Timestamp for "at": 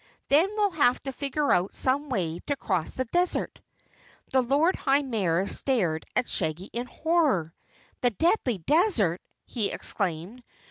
6.15-6.27